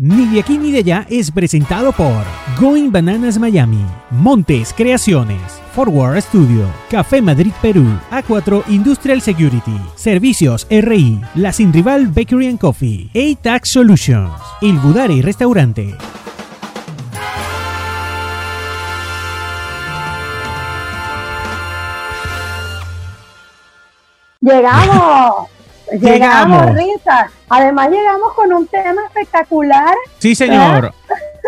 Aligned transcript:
Ni 0.00 0.28
de 0.28 0.38
aquí 0.38 0.58
ni 0.58 0.70
de 0.70 0.78
allá 0.78 1.06
es 1.10 1.32
presentado 1.32 1.90
por 1.90 2.22
Going 2.60 2.92
Bananas 2.92 3.36
Miami, 3.36 3.84
Montes 4.12 4.72
Creaciones, 4.72 5.60
Forward 5.74 6.22
Studio, 6.22 6.66
Café 6.88 7.20
Madrid 7.20 7.50
Perú, 7.60 7.84
A4 8.12 8.62
Industrial 8.68 9.20
Security, 9.20 9.76
Servicios 9.96 10.68
RI, 10.70 11.20
La 11.34 11.52
Sin 11.52 11.72
Rival 11.72 12.06
Bakery 12.06 12.46
and 12.46 12.60
Coffee, 12.60 13.10
A-Tax 13.12 13.70
Solutions, 13.70 14.30
Il 14.60 14.78
Budari 14.78 15.20
Restaurante. 15.20 15.96
Llegamos. 24.40 25.57
Llegamos. 25.92 26.60
Llegamos, 26.66 26.76
Rita. 26.76 27.30
Además 27.48 27.88
llegamos 27.90 28.32
con 28.34 28.52
un 28.52 28.66
tema 28.66 29.00
espectacular. 29.06 29.94
Sí, 30.18 30.34
señor. 30.34 30.92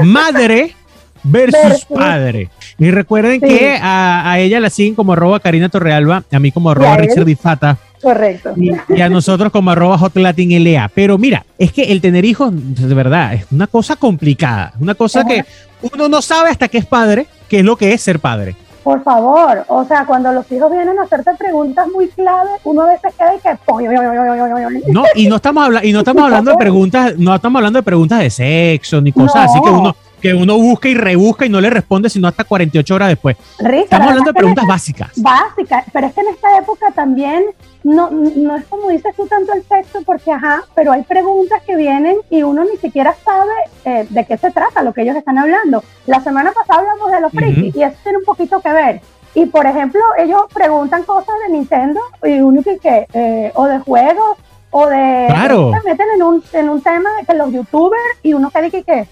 Madre 0.02 0.74
versus 1.22 1.60
Versus. 1.62 1.84
padre. 1.84 2.48
Y 2.78 2.90
recuerden 2.90 3.40
Sí. 3.40 3.46
que 3.46 3.78
a, 3.80 4.30
a 4.30 4.38
ella 4.38 4.58
la 4.60 4.70
siguen 4.70 4.94
como 4.94 5.12
arroba 5.12 5.40
Karina 5.40 5.68
Torrealba, 5.68 6.22
a 6.30 6.38
mí 6.38 6.50
como 6.50 6.70
arroba. 6.70 6.96
Richard 6.96 7.26
Di 7.26 7.34
Fata 7.34 7.76
Correcto. 8.00 8.54
y, 8.56 8.70
y 8.88 9.00
a 9.02 9.10
nosotros 9.10 9.52
como 9.52 9.70
arroba 9.70 9.98
Hot 9.98 10.16
Latin 10.16 10.64
LA. 10.64 10.90
Pero 10.94 11.18
mira, 11.18 11.44
es 11.58 11.72
que 11.72 11.92
el 11.92 12.00
tener 12.00 12.24
hijos, 12.24 12.50
de 12.54 12.94
verdad, 12.94 13.34
es 13.34 13.44
una 13.50 13.66
cosa 13.66 13.96
complicada. 13.96 14.72
Una 14.80 14.94
cosa 14.94 15.20
Ajá. 15.20 15.28
que 15.28 15.44
uno 15.82 16.08
no 16.08 16.22
sabe 16.22 16.48
hasta 16.50 16.68
que 16.68 16.78
es 16.78 16.86
padre, 16.86 17.26
qué 17.48 17.58
es 17.58 17.64
lo 17.64 17.76
que 17.76 17.92
es 17.92 18.00
ser 18.00 18.18
padre. 18.20 18.56
Por 18.82 19.02
favor, 19.02 19.64
o 19.68 19.84
sea, 19.84 20.06
cuando 20.06 20.32
los 20.32 20.50
hijos 20.50 20.70
vienen 20.70 20.98
a 20.98 21.02
hacerte 21.02 21.32
preguntas 21.38 21.86
muy 21.88 22.08
claves, 22.08 22.52
uno 22.64 22.82
a 22.82 22.86
veces 22.86 23.14
queda 23.14 23.34
y 23.34 23.38
que... 23.38 24.92
No, 24.92 25.04
y 25.14 25.28
no 25.28 25.36
estamos 25.36 25.64
hablando, 25.64 25.86
y 25.88 25.92
no 25.92 25.98
estamos 25.98 26.24
hablando 26.24 26.50
de 26.52 26.56
preguntas, 26.56 27.14
no 27.18 27.34
estamos 27.34 27.58
hablando 27.58 27.78
de 27.78 27.82
preguntas 27.82 28.20
de 28.20 28.30
sexo 28.30 29.00
ni 29.00 29.12
cosas 29.12 29.34
No. 29.34 29.50
así 29.50 29.60
que 29.62 29.70
uno, 29.70 29.96
que 30.20 30.34
uno 30.34 30.56
busca 30.58 30.88
y 30.88 30.94
rebusca 30.94 31.46
y 31.46 31.48
no 31.48 31.60
le 31.60 31.70
responde 31.70 32.08
sino 32.10 32.28
hasta 32.28 32.44
48 32.44 32.94
horas 32.94 33.08
después. 33.08 33.36
Estamos 33.58 34.08
hablando 34.08 34.30
de 34.32 34.34
preguntas 34.34 34.66
básicas. 34.66 35.10
básicas, 35.16 35.84
pero 35.92 36.06
es 36.06 36.14
que 36.14 36.20
en 36.20 36.28
esta 36.28 36.58
época 36.58 36.90
también 36.94 37.44
no, 37.82 38.10
no 38.10 38.56
es 38.56 38.64
como 38.66 38.90
dices 38.90 39.14
tú 39.16 39.26
tanto 39.26 39.52
el 39.54 39.64
sexo, 39.64 40.02
porque 40.04 40.30
ajá, 40.30 40.62
pero 40.74 40.92
hay 40.92 41.02
preguntas 41.02 41.62
que 41.66 41.76
vienen 41.76 42.16
y 42.28 42.42
uno 42.42 42.64
ni 42.64 42.76
siquiera 42.76 43.14
sabe 43.24 43.52
eh, 43.84 44.06
de 44.10 44.26
qué 44.26 44.36
se 44.36 44.50
trata 44.50 44.82
lo 44.82 44.92
que 44.92 45.02
ellos 45.02 45.16
están 45.16 45.38
hablando. 45.38 45.82
La 46.06 46.20
semana 46.20 46.52
pasada 46.52 46.80
hablamos 46.80 47.10
de 47.10 47.20
los 47.20 47.32
frikis 47.32 47.74
y 47.76 47.82
eso 47.82 47.96
tiene 48.02 48.18
un 48.18 48.24
poquito 48.24 48.60
que 48.60 48.72
ver. 48.72 49.00
Y 49.34 49.46
por 49.46 49.64
ejemplo, 49.64 50.00
ellos 50.18 50.42
preguntan 50.52 51.04
cosas 51.04 51.34
de 51.46 51.52
Nintendo 51.54 52.00
y 52.24 52.40
uno 52.40 52.62
que, 52.62 52.78
que 52.78 53.06
eh, 53.14 53.52
o 53.54 53.64
de 53.66 53.78
juegos 53.78 54.36
o 54.72 54.86
de 54.86 55.26
Claro. 55.28 55.72
se 55.72 55.88
meten 55.88 56.06
en 56.16 56.22
un, 56.22 56.44
en 56.52 56.68
un 56.68 56.82
tema 56.82 57.10
de 57.18 57.26
que 57.26 57.34
los 57.34 57.52
youtubers 57.52 58.02
y 58.22 58.32
uno 58.34 58.50
que 58.50 58.70
que 58.70 58.82
que 58.82 59.08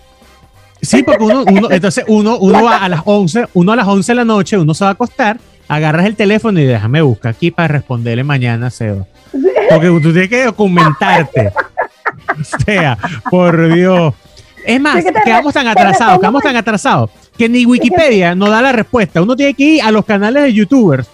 Sí, 0.88 1.02
porque 1.02 1.24
uno, 1.24 1.44
uno 1.46 1.68
entonces 1.70 2.04
uno, 2.08 2.38
uno 2.38 2.62
va 2.64 2.78
a 2.78 2.88
las 2.88 3.02
11, 3.04 3.48
uno 3.54 3.72
a 3.72 3.76
las 3.76 3.86
11 3.86 4.12
de 4.12 4.16
la 4.16 4.24
noche, 4.24 4.56
uno 4.58 4.72
se 4.74 4.84
va 4.84 4.90
a 4.90 4.92
acostar, 4.94 5.38
agarras 5.68 6.06
el 6.06 6.16
teléfono 6.16 6.58
y 6.60 6.64
déjame 6.64 7.02
buscar 7.02 7.30
aquí 7.32 7.50
para 7.50 7.68
responderle 7.68 8.24
mañana, 8.24 8.70
Seba. 8.70 9.04
Porque 9.70 9.86
tú 9.88 10.12
tienes 10.12 10.28
que 10.28 10.44
documentarte. 10.46 11.52
O 12.40 12.62
sea, 12.64 12.96
por 13.30 13.72
Dios. 13.74 14.14
Es 14.64 14.80
más, 14.80 14.96
Sí, 14.96 15.04
que 15.04 15.20
quedamos 15.24 15.52
tan 15.54 15.66
atrasados, 15.68 16.18
quedamos 16.20 16.42
tan 16.42 16.56
atrasados, 16.56 17.10
que 17.36 17.48
ni 17.48 17.64
Wikipedia 17.66 18.34
nos 18.34 18.50
da 18.50 18.60
la 18.62 18.72
respuesta. 18.72 19.22
Uno 19.22 19.34
tiene 19.36 19.54
que 19.54 19.62
ir 19.64 19.82
a 19.82 19.90
los 19.90 20.04
canales 20.04 20.42
de 20.42 20.52
youtubers 20.54 21.08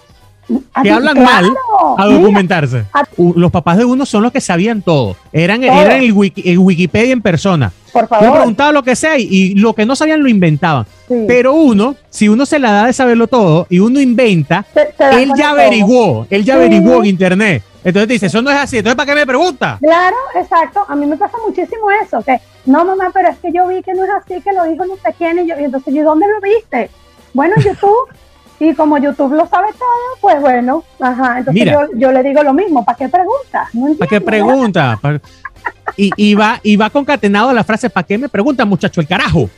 a 0.73 0.83
que 0.83 0.91
hablan 0.91 1.15
claro, 1.15 1.25
mal 1.25 1.97
a 1.97 2.05
mira, 2.05 2.19
documentarse. 2.19 2.83
a- 2.93 3.03
U- 3.17 3.33
Los 3.35 3.51
papás 3.51 3.77
de 3.77 3.85
uno 3.85 4.05
son 4.05 4.23
los 4.23 4.31
que 4.31 4.41
sabían 4.41 4.81
todo. 4.81 5.15
Eran, 5.33 5.63
eran 5.63 5.91
el, 6.03 6.13
wiki- 6.13 6.43
el 6.45 6.59
Wikipedia 6.59 7.13
en 7.13 7.21
persona. 7.21 7.71
Por 8.01 8.07
favor. 8.07 8.37
preguntaba 8.37 8.71
lo 8.71 8.83
que 8.83 8.95
sea 8.95 9.17
y, 9.17 9.23
y 9.29 9.55
lo 9.55 9.73
que 9.73 9.85
no 9.85 9.95
sabían 9.95 10.21
lo 10.21 10.29
inventaban. 10.29 10.85
sí. 11.07 11.25
Pero 11.27 11.53
uno, 11.53 11.95
si 12.09 12.27
uno 12.29 12.45
se 12.45 12.59
la 12.59 12.71
da 12.71 12.85
de 12.87 12.93
saberlo 12.93 13.27
todo 13.27 13.67
y 13.69 13.79
uno 13.79 13.99
inventa, 14.01 14.65
él 15.13 15.29
ya 15.37 15.49
todo. 15.49 15.59
averiguó, 15.59 16.27
él 16.29 16.43
ya 16.43 16.53
Sí. 16.55 16.59
averiguó 16.59 16.99
en 16.99 17.05
internet. 17.05 17.63
Entonces 17.83 18.07
te 18.07 18.13
dice, 18.13 18.25
eso 18.25 18.41
no 18.41 18.49
es 18.49 18.57
así, 18.57 18.77
entonces 18.77 18.95
¿para 18.95 19.11
qué 19.11 19.15
me 19.19 19.27
pregunta? 19.27 19.77
Claro, 19.79 20.15
exacto. 20.35 20.83
A 20.87 20.95
mí 20.95 21.05
me 21.05 21.17
pasa 21.17 21.37
muchísimo 21.45 21.89
eso, 22.03 22.21
que 22.23 22.39
no, 22.65 22.83
mamá, 22.83 23.11
pero 23.13 23.29
es 23.29 23.37
que 23.37 23.51
yo 23.53 23.67
vi 23.67 23.81
que 23.83 23.93
no 23.93 24.03
es 24.03 24.09
así, 24.09 24.41
que 24.41 24.51
lo 24.53 24.63
dijo 24.65 24.85
no 24.85 24.95
sé 24.95 25.13
quién, 25.17 25.37
y, 25.39 25.47
yo, 25.47 25.55
y 25.59 25.65
entonces, 25.65 25.93
¿y 25.93 25.99
dónde 25.99 26.25
lo 26.27 26.41
viste? 26.41 26.89
Bueno, 27.33 27.53
en 27.57 27.63
YouTube. 27.63 28.07
y 28.59 28.73
como 28.73 28.97
YouTube 28.97 29.33
lo 29.33 29.45
sabe 29.47 29.67
todo, 29.73 30.17
pues 30.21 30.39
bueno, 30.41 30.83
ajá. 30.99 31.39
Entonces 31.39 31.63
Mira. 31.65 31.73
yo, 31.91 31.97
yo 31.97 32.11
le 32.11 32.23
digo 32.23 32.41
lo 32.41 32.53
mismo, 32.53 32.83
¿para 32.85 32.97
qué 32.97 33.09
preguntas? 33.09 33.67
No 33.73 33.93
¿Para 33.95 34.09
qué 34.09 34.21
pregunta? 34.21 34.97
Y, 35.97 36.11
y 36.17 36.35
va, 36.35 36.59
y 36.61 36.75
va 36.75 36.89
concatenado 36.89 37.53
la 37.53 37.63
frase, 37.63 37.89
¿para 37.89 38.05
qué 38.05 38.17
me 38.17 38.27
pregunta, 38.27 38.65
muchacho, 38.65 38.99
el 38.99 39.07
carajo? 39.07 39.49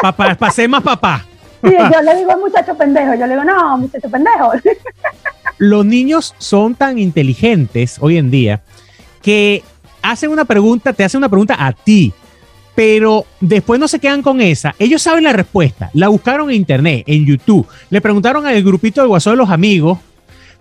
Para 0.00 0.50
ser 0.50 0.68
más 0.68 0.82
papá. 0.82 1.26
Sí, 1.62 1.70
yo 1.70 2.02
le 2.02 2.16
digo 2.16 2.38
muchacho 2.38 2.74
pendejo, 2.76 3.14
yo 3.14 3.26
le 3.26 3.34
digo, 3.34 3.44
no, 3.44 3.78
muchacho 3.78 4.10
pendejo. 4.10 4.52
Los 5.58 5.86
niños 5.86 6.34
son 6.38 6.74
tan 6.74 6.98
inteligentes 6.98 7.96
hoy 8.00 8.18
en 8.18 8.30
día 8.30 8.62
que 9.22 9.62
hacen 10.02 10.30
una 10.30 10.44
pregunta, 10.44 10.92
te 10.92 11.04
hacen 11.04 11.18
una 11.18 11.28
pregunta 11.28 11.56
a 11.58 11.72
ti, 11.72 12.12
pero 12.74 13.24
después 13.40 13.80
no 13.80 13.88
se 13.88 13.98
quedan 13.98 14.20
con 14.20 14.40
esa. 14.40 14.74
Ellos 14.78 15.00
saben 15.00 15.24
la 15.24 15.32
respuesta, 15.32 15.90
la 15.94 16.08
buscaron 16.08 16.50
en 16.50 16.56
internet, 16.56 17.04
en 17.06 17.24
YouTube, 17.24 17.66
le 17.88 18.00
preguntaron 18.00 18.46
al 18.46 18.62
grupito 18.62 19.00
de 19.00 19.06
WhatsApp 19.06 19.32
de 19.32 19.36
los 19.38 19.50
amigos, 19.50 19.98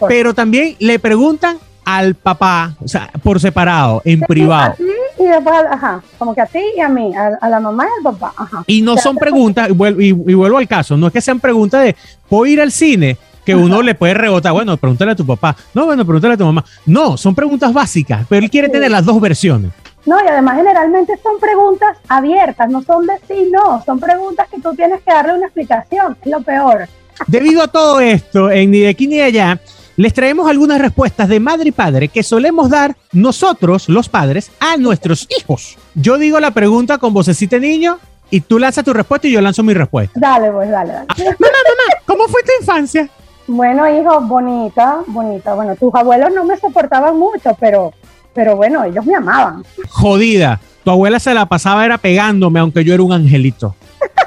pero 0.07 0.33
también 0.33 0.75
le 0.79 0.99
preguntan 0.99 1.57
al 1.85 2.15
papá, 2.15 2.73
o 2.83 2.87
sea, 2.87 3.09
por 3.23 3.39
separado, 3.39 4.01
en 4.05 4.21
privado. 4.21 4.71
A 4.71 4.75
ti 4.75 4.83
y 5.19 5.23
después, 5.25 5.55
ajá, 5.69 6.01
como 6.17 6.33
que 6.33 6.41
a 6.41 6.45
ti 6.45 6.59
y 6.75 6.79
a 6.79 6.89
mí, 6.89 7.15
a, 7.15 7.37
a 7.39 7.49
la 7.49 7.59
mamá 7.59 7.85
y 7.85 7.97
al 8.07 8.13
papá, 8.13 8.33
ajá. 8.35 8.63
Y 8.67 8.81
no 8.81 8.97
son 8.97 9.15
preguntas, 9.17 9.69
y 9.69 9.73
vuel- 9.73 10.01
y, 10.01 10.07
y 10.09 10.33
vuelvo 10.33 10.57
al 10.57 10.67
caso, 10.67 10.97
no 10.97 11.07
es 11.07 11.13
que 11.13 11.21
sean 11.21 11.39
preguntas 11.39 11.83
de, 11.83 11.95
¿puedo 12.29 12.45
ir 12.45 12.61
al 12.61 12.71
cine? 12.71 13.17
Que 13.45 13.55
uno 13.55 13.81
le 13.81 13.93
puede 13.93 14.13
rebotar, 14.13 14.53
bueno, 14.53 14.77
pregúntale 14.77 15.11
a 15.11 15.15
tu 15.15 15.25
papá, 15.25 15.55
no, 15.73 15.85
bueno, 15.85 16.05
pregúntale 16.05 16.35
a 16.35 16.37
tu 16.37 16.45
mamá. 16.45 16.63
No, 16.85 17.17
son 17.17 17.35
preguntas 17.35 17.73
básicas, 17.73 18.25
pero 18.29 18.43
él 18.43 18.49
quiere 18.49 18.67
Sí. 18.67 18.73
tener 18.73 18.89
las 18.89 19.03
dos 19.05 19.19
versiones. 19.19 19.71
No, 20.05 20.17
y 20.23 20.27
además 20.27 20.55
generalmente 20.57 21.13
son 21.21 21.39
preguntas 21.39 21.97
abiertas, 22.07 22.69
no 22.69 22.81
son 22.83 23.05
de 23.05 23.13
sí, 23.27 23.49
no, 23.51 23.83
son 23.85 23.99
preguntas 23.99 24.47
que 24.49 24.59
tú 24.61 24.73
tienes 24.75 25.01
que 25.01 25.11
darle 25.13 25.33
una 25.35 25.45
explicación, 25.45 26.17
es 26.21 26.31
lo 26.31 26.41
peor. 26.41 26.87
Debido 27.27 27.61
a 27.63 27.67
todo 27.67 27.99
esto, 27.99 28.49
en 28.49 28.71
Ni 28.71 28.79
de 28.79 28.89
aquí 28.89 29.07
ni 29.07 29.17
de 29.17 29.23
allá, 29.23 29.59
les 29.95 30.13
traemos 30.13 30.49
algunas 30.49 30.79
respuestas 30.79 31.29
de 31.29 31.39
madre 31.39 31.69
y 31.69 31.71
padre 31.71 32.07
que 32.07 32.23
solemos 32.23 32.69
dar 32.69 32.95
nosotros, 33.11 33.89
los 33.89 34.09
padres, 34.09 34.51
a 34.59 34.77
nuestros 34.77 35.27
hijos. 35.37 35.77
Yo 35.93 36.17
digo 36.17 36.39
la 36.39 36.51
pregunta 36.51 36.97
con 36.97 37.13
vocecita 37.13 37.59
niño 37.59 37.99
y 38.29 38.41
tú 38.41 38.57
lanzas 38.57 38.83
tu 38.83 38.93
respuesta 38.93 39.27
y 39.27 39.31
yo 39.31 39.41
lanzo 39.41 39.61
mi 39.63 39.73
respuesta. 39.73 40.19
Dale, 40.19 40.51
pues, 40.51 40.69
dale, 40.69 40.93
dale. 40.93 41.05
Mamá, 41.07 41.35
mamá, 41.39 42.01
¿cómo 42.05 42.27
fue 42.27 42.41
tu 42.43 42.51
infancia? 42.59 43.07
Bueno, 43.47 43.87
hijo, 43.87 44.21
bonita, 44.21 45.01
bonita. 45.07 45.53
Bueno, 45.53 45.75
tus 45.75 45.93
abuelos 45.93 46.33
no 46.33 46.43
me 46.43 46.57
soportaban 46.57 47.17
mucho, 47.17 47.55
pero, 47.59 47.93
pero 48.33 48.55
bueno, 48.55 48.83
ellos 48.83 49.05
me 49.05 49.15
amaban. 49.15 49.63
Jodida. 49.89 50.59
Tu 50.83 50.91
abuela 50.91 51.19
se 51.19 51.33
la 51.33 51.45
pasaba 51.45 51.85
era 51.85 51.97
pegándome, 51.97 52.59
aunque 52.59 52.83
yo 52.83 52.93
era 52.93 53.03
un 53.03 53.13
angelito. 53.13 53.75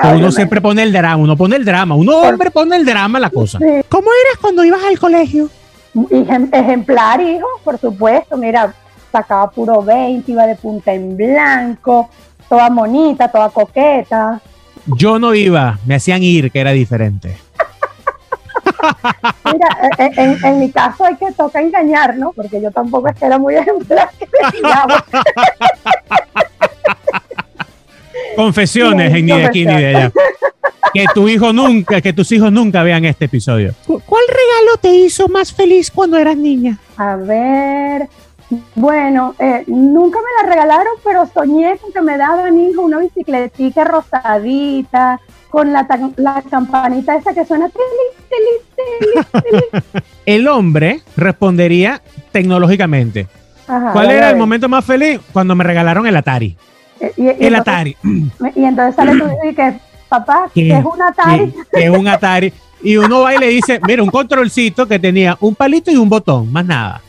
Pero 0.00 0.16
uno 0.16 0.28
Probablemente. 0.28 0.36
siempre 0.36 0.60
pone 0.60 0.82
el 0.82 0.92
drama, 0.92 1.16
uno 1.22 1.36
pone 1.36 1.56
el 1.56 1.64
drama, 1.64 1.94
uno 1.96 2.18
hombre 2.18 2.50
pone 2.50 2.76
el 2.76 2.84
drama 2.84 3.18
la 3.18 3.30
cosa. 3.30 3.58
Sí. 3.58 3.64
¿Cómo 3.88 4.08
eras 4.26 4.38
cuando 4.40 4.64
ibas 4.64 4.80
al 4.88 4.98
colegio? 4.98 5.48
Ejem- 5.94 6.50
Ejemplar, 6.52 7.20
hijo, 7.20 7.46
por 7.64 7.78
supuesto. 7.78 8.36
Mira, 8.36 8.72
sacaba 9.10 9.50
puro 9.50 9.82
20, 9.82 10.30
iba 10.30 10.46
de 10.46 10.54
punta 10.54 10.92
en 10.92 11.16
blanco, 11.16 12.08
toda 12.48 12.68
bonita, 12.68 13.28
toda 13.28 13.48
coqueta. 13.50 14.40
Yo 14.86 15.18
no 15.18 15.34
iba, 15.34 15.78
me 15.86 15.96
hacían 15.96 16.22
ir, 16.22 16.50
que 16.52 16.60
era 16.60 16.70
diferente. 16.70 17.36
Mira, 19.52 19.68
eh, 19.82 19.88
eh, 19.98 20.10
en, 20.16 20.44
en 20.44 20.58
mi 20.60 20.70
caso 20.70 21.04
hay 21.04 21.16
que 21.16 21.32
toca 21.32 21.60
engañar, 21.60 22.16
¿no? 22.16 22.32
Porque 22.32 22.60
yo 22.60 22.70
tampoco 22.70 23.08
es 23.08 23.16
que 23.16 23.24
era 23.26 23.38
muy 23.38 23.54
ejemplar. 23.56 24.10
que. 24.18 24.26
Confesiones 28.38 29.10
Sí, 29.12 29.18
en 29.18 29.26
ni 29.26 29.32
de 29.32 29.44
aquí 29.44 29.66
ni 29.66 29.74
de 29.74 29.86
allá. 29.96 30.12
Que 30.94 31.04
tu 31.12 31.28
hijo 31.28 31.52
nunca, 31.52 32.00
que 32.00 32.12
tus 32.14 32.32
hijos 32.32 32.50
nunca 32.50 32.82
vean 32.82 33.04
este 33.04 33.26
episodio. 33.26 33.74
¿Cuál 33.84 34.22
regalo 34.26 34.78
te 34.80 34.88
hizo 34.88 35.28
más 35.28 35.52
feliz 35.52 35.90
cuando 35.90 36.16
eras 36.16 36.36
niña? 36.36 36.78
A 36.96 37.16
ver, 37.16 38.08
bueno, 38.74 39.34
eh, 39.38 39.64
nunca 39.66 40.18
me 40.18 40.42
la 40.42 40.54
regalaron, 40.54 40.94
pero 41.04 41.26
soñé 41.26 41.76
con 41.76 41.92
que 41.92 42.00
me 42.00 42.16
daban, 42.16 42.58
hijo, 42.58 42.82
una 42.82 42.98
bicicletica 42.98 43.84
rosadita, 43.84 45.20
con 45.50 45.72
la, 45.72 45.86
la 46.16 46.42
campanita 46.48 47.16
esa 47.16 47.34
que 47.34 47.44
suena 47.44 47.68
tili, 47.68 48.24
tili, 48.30 49.24
tili, 49.42 49.62
tili. 49.82 50.02
El 50.26 50.48
hombre 50.48 51.02
respondería 51.16 52.00
tecnológicamente. 52.32 53.26
Ajá, 53.66 53.92
¿Cuál 53.92 54.10
era 54.10 54.30
el 54.30 54.36
momento 54.36 54.68
más 54.68 54.84
feliz? 54.84 55.20
Cuando 55.32 55.54
me 55.54 55.64
regalaron 55.64 56.06
el 56.06 56.16
Atari. 56.16 56.56
Eh, 57.00 57.12
Y, 57.16 57.22
y 57.22 57.28
El 57.28 57.54
entonces, 57.54 57.58
Atari. 57.60 57.96
y 58.56 58.64
entonces 58.64 58.94
sale 58.96 59.12
tu 59.12 59.26
hijo 59.26 59.38
y 59.50 59.54
que, 59.54 59.74
papá, 60.08 60.50
es 60.54 60.84
un 60.84 61.02
Atari. 61.02 61.52
Que, 61.72 61.84
es 61.84 61.90
un 61.90 62.08
Atari. 62.08 62.52
Y 62.82 62.96
uno 62.96 63.20
va 63.22 63.34
y 63.34 63.38
le 63.38 63.48
dice, 63.48 63.80
mira, 63.86 64.02
un 64.02 64.10
controlcito 64.10 64.86
que 64.86 64.98
tenía 64.98 65.36
un 65.40 65.54
palito 65.54 65.90
y 65.90 65.96
un 65.96 66.08
botón, 66.08 66.52
más 66.52 66.64
nada. 66.64 67.00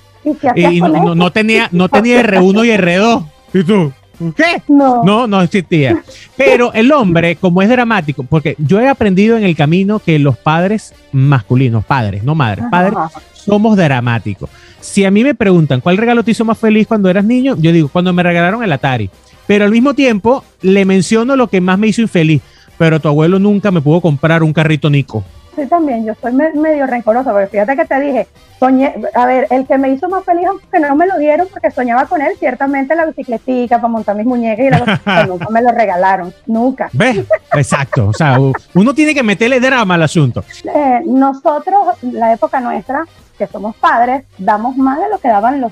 ¿Y 0.55 0.81
no, 0.81 0.87
no- 0.89 1.15
no 1.15 1.31
tenía, 1.31 1.69
no 1.71 1.87
tenía 1.89 2.21
R1 2.23 2.65
y 2.65 2.69
R2. 2.77 3.25
¿Y 3.53 3.63
tú? 3.63 3.91
¿Qué? 4.35 4.61
No. 4.67 5.01
No, 5.03 5.27
no 5.27 5.41
existía. 5.41 6.03
Pero 6.35 6.73
el 6.73 6.91
hombre, 6.91 7.37
como 7.37 7.61
es 7.61 7.69
dramático, 7.69 8.23
porque 8.23 8.55
yo 8.57 8.81
he 8.81 8.89
aprendido 8.89 9.37
en 9.37 9.43
el 9.43 9.55
camino 9.55 9.99
que 9.99 10.19
los 10.19 10.37
padres 10.37 10.93
masculinos, 11.13 11.85
padres, 11.85 12.21
no 12.23 12.35
madres, 12.35 12.65
padres, 12.69 12.97
Ajá. 12.97 13.21
somos 13.33 13.77
dramáticos. 13.77 14.49
Si 14.81 15.05
a 15.05 15.11
mí 15.11 15.23
me 15.23 15.35
preguntan 15.35 15.79
cuál 15.79 15.95
regalo 15.97 16.23
te 16.23 16.31
hizo 16.31 16.43
más 16.43 16.57
feliz 16.57 16.85
cuando 16.85 17.09
eras 17.09 17.23
niño, 17.23 17.55
yo 17.59 17.71
digo 17.71 17.87
cuando 17.87 18.11
me 18.11 18.21
regalaron 18.23 18.61
el 18.63 18.71
Atari. 18.73 19.09
Pero 19.49 19.65
al 19.65 19.71
mismo 19.71 19.95
tiempo 19.95 20.43
le 20.61 20.85
menciono 20.85 21.35
lo 21.35 21.47
que 21.47 21.59
más 21.59 21.79
me 21.79 21.87
hizo 21.87 22.01
infeliz. 22.03 22.39
Pero 22.77 22.99
tu 22.99 23.07
abuelo 23.07 23.39
nunca 23.39 23.71
me 23.71 23.81
pudo 23.81 23.99
comprar 23.99 24.43
un 24.43 24.53
carrito 24.53 24.91
Nico. 24.91 25.23
Sí, 25.55 25.65
también, 25.65 26.05
yo 26.05 26.13
soy 26.21 26.33
me- 26.33 26.53
medio 26.53 26.85
rencorosa, 26.85 27.31
porque 27.31 27.47
fíjate 27.47 27.75
que 27.75 27.83
te 27.85 27.99
dije, 27.99 28.27
soñé, 28.59 28.93
a 29.15 29.25
ver, 29.25 29.47
el 29.49 29.65
que 29.65 29.79
me 29.79 29.89
hizo 29.89 30.07
más 30.07 30.23
feliz, 30.23 30.45
aunque 30.47 30.79
no 30.79 30.95
me 30.95 31.07
lo 31.07 31.17
dieron, 31.17 31.47
porque 31.51 31.71
soñaba 31.71 32.05
con 32.05 32.21
él, 32.21 32.33
ciertamente 32.37 32.95
la 32.95 33.07
bicicletica 33.07 33.77
para 33.77 33.87
montar 33.87 34.15
mis 34.15 34.27
muñecas 34.27 34.67
y 34.67 34.69
la 34.69 35.01
pero 35.03 35.27
nunca 35.33 35.47
me 35.49 35.63
lo 35.63 35.71
regalaron, 35.71 36.31
nunca. 36.45 36.89
¿Ves? 36.93 37.17
Exacto. 37.53 38.09
O 38.09 38.13
sea, 38.13 38.37
uno 38.75 38.93
tiene 38.93 39.15
que 39.15 39.23
meterle 39.23 39.59
drama 39.59 39.95
al 39.95 40.03
asunto. 40.03 40.43
Eh, 40.63 40.99
nosotros, 41.07 41.75
la 42.03 42.33
época 42.33 42.59
nuestra, 42.59 43.03
que 43.35 43.47
somos 43.47 43.75
padres, 43.77 44.25
damos 44.37 44.77
más 44.77 44.99
de 44.99 45.09
lo 45.09 45.17
que 45.17 45.27
daban 45.27 45.59
los, 45.59 45.71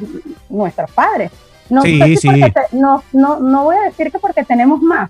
nuestros 0.50 0.90
padres. 0.92 1.30
No, 1.70 1.82
Sí, 1.82 2.00
sé 2.00 2.06
si 2.08 2.18
sí. 2.18 2.42
te- 2.42 2.78
no, 2.78 3.04
no, 3.14 3.40
no 3.40 3.64
voy 3.66 3.76
a 3.76 3.82
decir 3.82 4.12
que 4.12 4.20
porque 4.20 4.44
tenemos 4.44 4.82
más, 4.82 5.10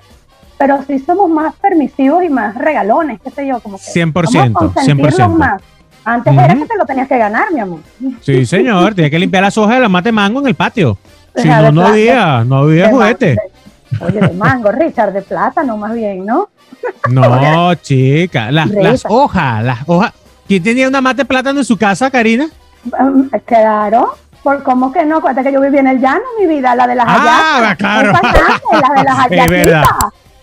pero 0.57 0.80
sí 0.88 1.00
somos 1.00 1.30
más 1.30 1.54
permisivos 1.56 2.24
y 2.24 2.30
más 2.30 2.56
regalones, 2.56 3.19
qué 3.24 3.30
sé 3.31 3.48
yo, 3.48 3.59
como 3.59 3.77
que 3.77 3.83
100%, 3.83 4.54
vamos 4.54 4.71
a 4.71 4.74
consentirlos 4.75 5.15
100%. 5.15 5.30
más. 5.38 5.62
Antes 6.06 6.33
era 6.33 6.54
Ujú. 6.54 6.62
que 6.62 6.68
te 6.69 6.77
lo 6.77 6.86
tenías 6.86 7.07
que 7.07 7.18
ganar, 7.18 7.51
mi 7.54 7.59
amor. 7.59 7.80
Sí, 8.21 8.45
señor. 8.45 8.95
Tiene 8.95 9.09
que 9.12 9.19
limpiar 9.19 9.44
las 9.44 9.57
hojas 9.57 9.75
de 9.75 9.81
la 9.81 9.89
mate 9.89 10.12
mango 10.12 10.39
en 10.39 10.48
el 10.48 10.56
patio. 10.56 10.98
Si 11.36 11.48
no, 11.48 11.71
no 11.71 11.86
había, 11.86 12.44
no 12.45 12.57
había 12.60 12.89
juguete. 12.89 13.25
de- 13.36 13.38
Oye, 14.06 14.19
de 14.21 14.33
mango, 14.33 14.71
Richard, 14.71 15.12
de 15.13 15.21
plátano 15.21 15.75
más 15.77 15.94
bien, 15.94 16.25
¿no? 16.25 16.50
No, 17.10 17.74
chica. 17.75 18.51
Las, 18.51 18.69
las 18.69 19.03
hojas, 19.07 19.63
las 19.63 19.80
hojas. 19.86 20.13
¿Quién 20.48 20.63
tenía 20.63 20.88
una 20.88 21.01
mate 21.01 21.25
plátano 21.25 21.60
en 21.60 21.65
su 21.65 21.77
casa, 21.77 22.10
Karina? 22.10 22.48
Um, 23.00 23.30
claro, 23.45 24.15
por 24.47 24.63
cómo 24.63 24.94
que 24.94 25.03
no, 25.03 25.17
acuérdate 25.17 25.49
que 25.49 25.53
yo 25.53 25.59
viví 25.59 25.77
en 25.77 25.88
el 25.88 25.99
llano, 25.99 26.21
mi 26.39 26.47
vida, 26.47 26.73
la 26.73 26.88
de 26.88 26.95
las 26.95 27.05
Ah, 27.05 27.57
hallacas. 27.59 27.77
claro. 27.79 28.13
La 28.13 28.94
de 28.95 29.03
las 29.03 29.25
Es 29.29 29.49
verdad. 29.49 29.83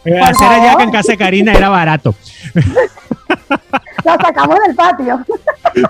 Por 0.03 0.19
Hacer 0.19 0.77
que 0.77 0.83
en 0.83 0.91
casa 0.91 1.13
de 1.13 1.17
Karina 1.17 1.53
era 1.55 1.71
barato. 1.71 2.15
La 4.05 4.19
sacamos 4.19 4.59
del 4.67 4.77
patio. 4.77 5.25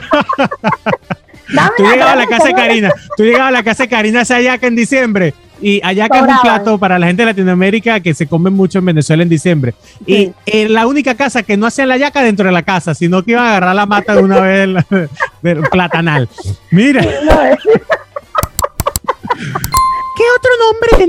Dame 1.53 1.71
Tú 1.77 1.83
llegabas 1.83 2.13
a 2.13 2.17
la 2.17 2.27
casa 2.27 2.47
de. 2.47 2.55
Karina, 2.55 2.93
tú 3.17 3.25
llegabas 3.25 3.49
a 3.49 3.51
la 3.51 3.63
casa 3.65 3.83
de 3.83 3.89
Karina 3.89 4.21
esa 4.21 4.41
yaca 4.41 4.69
en 4.69 4.77
diciembre. 4.77 5.35
Y 5.61 5.81
ayaca 5.85 6.19
es 6.19 6.23
un 6.23 6.39
plato 6.43 6.79
para 6.79 6.99
la 6.99 7.07
gente 7.07 7.23
de 7.23 7.27
Latinoamérica 7.27 8.01
que 8.01 8.13
se 8.15 8.27
come 8.27 8.51
mucho 8.51 8.79
en 8.81 8.85
Venezuela 8.87 9.23
en 9.23 9.29
diciembre. 9.29 9.75
Y 10.07 10.33
la 10.69 10.87
única 10.87 11.15
casa 11.15 11.43
que 11.43 11.57
no 11.57 11.67
hacían 11.67 11.89
la 11.89 11.97
yaca 11.97 12.23
dentro 12.23 12.47
de 12.47 12.53
la 12.53 12.63
casa, 12.63 12.95
sino 12.95 13.23
que 13.25 13.33
iban 13.33 13.45
a 13.45 13.49
agarrar 13.51 13.75
la 13.75 13.87
mata 13.87 14.15
de 14.15 14.23
una 14.23 14.41
vez 14.41 14.59
del, 14.61 15.09
del 15.43 15.61
platanal. 15.71 16.29
Mira, 16.71 17.03
No, 17.03 17.41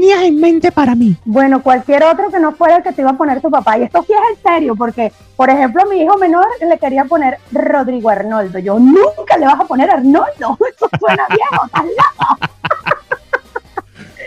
tenías 0.06 0.24
en 0.24 0.40
mente 0.40 0.72
para 0.72 0.94
mí? 0.96 1.16
Bueno, 1.26 1.62
cualquier 1.64 2.04
otro 2.04 2.30
que 2.30 2.40
no 2.40 2.52
fuera 2.54 2.78
el 2.78 2.84
que 2.84 2.92
te 2.92 3.02
iba 3.02 3.12
a 3.12 3.18
poner 3.18 3.42
tu 3.42 3.50
papá. 3.50 3.78
Y 3.78 3.84
esto 3.84 4.04
sí 4.06 4.14
es 4.14 4.38
en 4.38 4.44
serio, 4.54 4.76
porque, 4.76 5.12
por 5.36 5.50
ejemplo, 5.50 5.84
mi 5.90 5.98
hijo 6.02 6.18
menor 6.18 6.46
le 6.68 6.78
quería 6.78 7.06
poner 7.06 7.38
Rodrigo 7.52 8.10
Arnoldo. 8.10 8.60
Yo 8.60 8.78
nunca 8.80 9.38
le 9.40 9.46
vas 9.46 9.60
a 9.60 9.66
poner 9.66 9.90
Arnoldo. 9.90 10.26
Eso 10.76 10.90
suena 11.00 11.24
viejo, 11.30 11.66
estás 11.66 11.84
loco. 11.86 12.38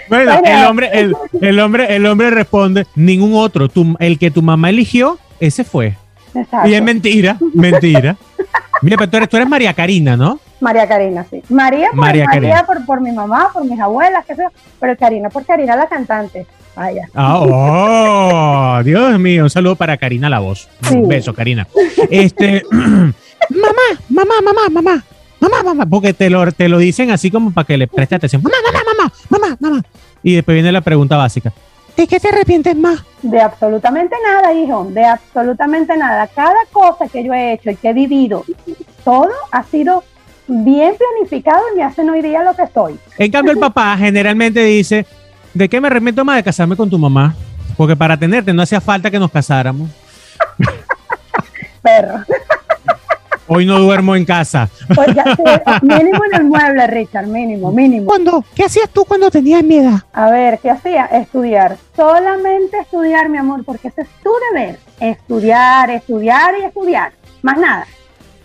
Bueno, 0.09 0.33
Bueno. 0.33 0.49
el 0.61 0.67
hombre, 0.67 0.91
el, 0.93 1.17
el 1.41 1.61
hombre, 1.61 1.95
el 1.97 2.07
hombre 2.07 2.31
responde, 2.31 2.87
ningún 2.95 3.35
otro. 3.35 3.69
Tu- 3.69 3.95
el 3.99 4.19
que 4.19 4.31
tu 4.31 4.41
mamá 4.43 4.71
eligió, 4.71 5.19
ese 5.39 5.65
fue. 5.65 5.97
Exacto. 6.35 6.69
Y 6.69 6.75
es 6.75 6.83
mentira, 6.83 7.37
mentira. 7.55 8.17
Mira, 8.83 8.97
pero 8.97 9.11
tú 9.11 9.17
eres, 9.19 9.29
tú 9.29 9.37
eres 9.37 9.49
María 9.49 9.75
Karina, 9.75 10.17
¿no? 10.17 10.41
María 10.61 10.89
Karina, 10.89 11.25
sí. 11.31 11.43
María 11.49 11.89
por 11.91 11.99
María 11.99 12.25
María, 12.27 12.65
por, 12.67 12.85
por 12.85 13.01
mi 13.01 13.13
mamá, 13.13 13.51
por 13.53 13.65
mis 13.65 13.79
abuelas, 13.79 14.25
qué 14.27 14.35
sé 14.35 14.43
yo. 14.43 14.49
Pero 14.81 14.97
Karina 14.97 15.31
por 15.31 15.45
Karina 15.45 15.77
la 15.77 15.87
cantante. 15.87 16.47
Vaya. 16.75 17.09
Ah, 17.15 17.41
oh, 17.41 18.83
Dios 18.85 19.19
mío, 19.19 19.45
un 19.45 19.51
saludo 19.51 19.75
para 19.77 19.97
Karina 19.97 20.29
la 20.29 20.39
voz. 20.39 20.69
Sí. 20.83 20.95
Un 20.95 21.09
beso, 21.09 21.35
Karina. 21.35 21.67
Este, 22.11 22.63
mamá, 22.71 23.13
mamá, 24.09 24.35
mamá, 24.45 24.69
mamá, 24.71 25.05
mamá, 25.41 25.63
mamá, 25.63 25.87
porque 25.87 26.13
te 26.13 26.31
lo, 26.31 26.51
te 26.53 26.69
lo 26.69 26.79
dicen 26.79 27.11
así 27.11 27.31
como 27.31 27.51
para 27.51 27.67
que 27.67 27.77
le 27.77 27.89
preste 27.89 28.15
atención. 28.15 28.43
Mamá, 28.43 28.57
mamá, 28.65 28.81
mamá, 28.97 29.13
mamá, 29.29 29.57
mamá. 29.61 29.83
Y 30.23 30.35
después 30.35 30.55
viene 30.55 30.71
la 30.71 30.81
pregunta 30.81 31.17
básica. 31.17 31.53
¿De 31.97 32.07
qué 32.07 32.21
te 32.21 32.29
arrepientes 32.29 32.77
más? 32.77 33.03
De 33.23 33.41
absolutamente 33.41 34.15
nada, 34.25 34.55
hijo. 34.55 34.85
De 34.85 35.05
absolutamente 35.05 35.97
nada. 35.97 36.29
Cada 36.29 36.65
cosa 36.71 37.09
que 37.09 37.25
yo 37.25 37.35
he 37.35 37.55
hecho 37.55 37.71
y 37.71 37.77
que 37.77 37.89
he 37.89 37.93
vivido, 37.93 38.45
todo 39.05 39.33
ha 39.51 39.65
sido 39.65 40.05
bien 40.49 40.95
planificado 40.97 41.63
y 41.73 41.77
me 41.77 41.85
hacen 41.85 42.09
hoy 42.11 42.23
día 42.23 42.43
lo 42.43 42.55
que 42.55 42.67
soy. 42.73 42.99
En 43.19 43.31
cambio, 43.31 43.53
el 43.53 43.59
papá 43.61 43.97
generalmente 43.97 44.65
dice, 44.65 45.07
¿de 45.55 45.69
qué 45.69 45.81
me 45.81 45.89
arrepiento 45.89 46.25
más 46.25 46.37
de 46.37 46.43
casarme 46.43 46.77
con 46.77 46.91
tu 46.91 46.99
mamá? 46.99 47.35
Porque 47.77 47.95
para 47.95 48.17
tenerte 48.17 48.53
no 48.53 48.63
hacía 48.63 48.81
falta 48.81 49.11
que 49.11 49.19
nos 49.19 49.31
casáramos. 49.31 49.89
Perro. 51.83 52.25
Hoy 53.51 53.65
no 53.65 53.79
duermo 53.79 54.15
en 54.15 54.27
casa. 54.27 54.69
Pues 54.95 55.15
ya, 55.15 55.25
sí, 55.25 55.43
mínimo 55.81 56.21
en 56.31 56.41
el 56.41 56.45
mueble, 56.45 56.87
Richard, 56.87 57.27
mínimo, 57.27 57.73
mínimo. 57.73 58.05
¿Cuándo? 58.05 58.45
¿Qué 58.55 58.65
hacías 58.65 58.91
tú 58.91 59.07
cuando 59.07 59.31
tenías 59.31 59.65
mi 59.65 59.77
edad? 59.79 60.03
A 60.13 60.31
ver, 60.31 60.59
¿qué 60.59 60.71
hacía? 60.71 61.07
Estudiar. 61.07 61.79
Solamente 61.97 62.79
estudiar, 62.79 63.31
mi 63.31 63.39
amor, 63.39 63.65
porque 63.65 63.89
ese 63.89 64.03
es 64.03 64.09
tu 64.23 64.31
deber. 64.53 64.79
Estudiar, 65.01 65.89
estudiar 65.89 66.57
y 66.61 66.65
estudiar. 66.65 67.13
Más 67.41 67.57
nada. 67.57 67.87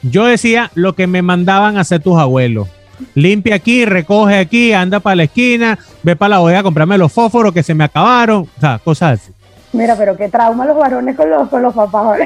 Yo 0.03 0.25
decía 0.25 0.69
lo 0.75 0.94
que 0.94 1.07
me 1.07 1.21
mandaban 1.21 1.77
a 1.77 1.81
hacer 1.81 2.01
tus 2.01 2.17
abuelos. 2.17 2.67
Limpia 3.15 3.55
aquí, 3.55 3.85
recoge 3.85 4.38
aquí, 4.38 4.73
anda 4.73 5.00
para 5.00 5.15
la 5.15 5.23
esquina, 5.23 5.79
ve 6.03 6.15
para 6.15 6.29
la 6.29 6.39
bodega 6.39 6.59
a 6.59 6.63
comprarme 6.63 6.97
los 6.97 7.11
fósforos 7.11 7.53
que 7.53 7.63
se 7.63 7.73
me 7.73 7.83
acabaron. 7.83 8.47
O 8.55 8.59
sea, 8.59 8.79
cosas 8.79 9.19
así. 9.19 9.31
Mira, 9.71 9.95
pero 9.97 10.15
qué 10.15 10.29
trauma 10.29 10.65
los 10.65 10.77
varones 10.77 11.15
con 11.15 11.29
los, 11.29 11.50
con 11.50 11.61
los 11.61 11.73
papás. 11.73 12.19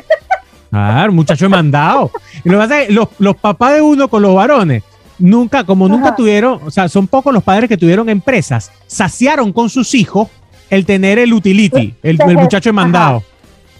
Claro, 0.69 1.13
muchacho 1.13 1.45
he 1.45 1.49
mandado. 1.49 2.11
Y 2.43 2.49
lo 2.49 2.57
que 2.57 2.63
pasa 2.63 2.81
es 2.81 2.87
que 2.87 2.93
los, 2.93 3.07
los 3.19 3.35
papás 3.37 3.75
de 3.75 3.81
uno 3.81 4.07
con 4.09 4.21
los 4.21 4.35
varones, 4.35 4.83
nunca, 5.17 5.63
como 5.63 5.87
nunca 5.87 6.15
tuvieron, 6.15 6.59
o 6.65 6.71
sea, 6.71 6.89
son 6.89 7.07
pocos 7.07 7.33
los 7.33 7.43
padres 7.43 7.69
que 7.69 7.77
tuvieron 7.77 8.09
empresas, 8.09 8.71
saciaron 8.85 9.53
con 9.53 9.69
sus 9.69 9.95
hijos 9.95 10.27
el 10.69 10.85
tener 10.85 11.19
el 11.19 11.33
utility, 11.33 11.95
el, 12.03 12.21
el 12.21 12.37
muchacho 12.37 12.69
he 12.69 12.73
mandado. 12.73 13.23